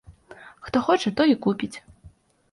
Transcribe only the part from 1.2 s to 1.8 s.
і купіць.